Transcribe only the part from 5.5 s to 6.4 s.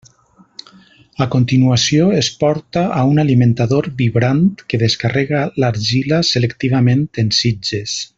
l'argila